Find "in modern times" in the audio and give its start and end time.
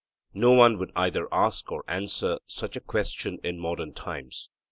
3.43-4.49